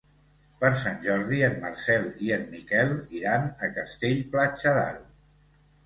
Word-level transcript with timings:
Per 0.61 0.71
Sant 0.83 0.95
Jordi 1.03 1.41
en 1.49 1.59
Marcel 1.67 2.09
i 2.29 2.33
en 2.39 2.49
Miquel 2.55 2.97
iran 3.21 3.49
a 3.69 3.73
Castell-Platja 3.79 4.79
d'Aro. 4.81 5.11